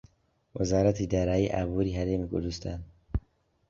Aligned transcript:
وەزارەتی 0.55 1.09
دارایی 1.13 1.47
و 1.49 1.53
ئابووری 1.55 1.97
هەرێمی 1.99 2.29
کوردستان 2.31 2.79